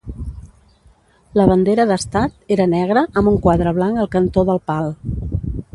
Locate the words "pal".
4.73-4.93